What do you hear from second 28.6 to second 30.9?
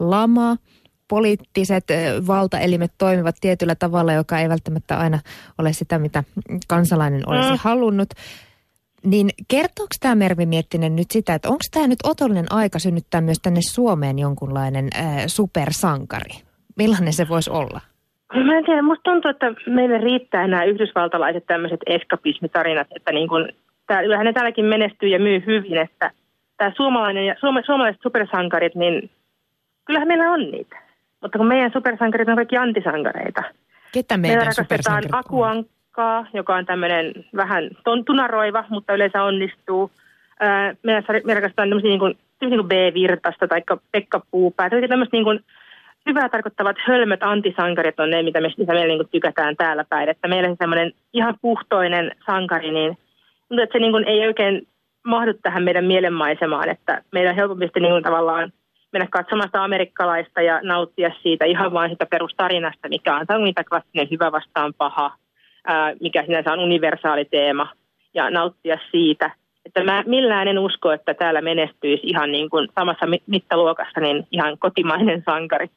niin kyllähän meillä on niitä.